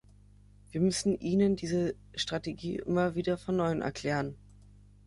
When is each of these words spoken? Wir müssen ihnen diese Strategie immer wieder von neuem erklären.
Wir 0.71 0.81
müssen 0.81 1.19
ihnen 1.19 1.55
diese 1.55 1.93
Strategie 2.15 2.77
immer 2.77 3.13
wieder 3.13 3.37
von 3.37 3.57
neuem 3.57 3.83
erklären. 3.83 4.35